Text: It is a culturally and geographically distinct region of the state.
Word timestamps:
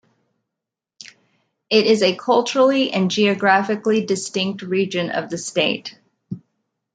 It 1.69 1.85
is 1.85 2.01
a 2.01 2.15
culturally 2.15 2.91
and 2.91 3.11
geographically 3.11 4.03
distinct 4.03 4.63
region 4.63 5.11
of 5.11 5.29
the 5.29 5.37
state. 5.37 5.95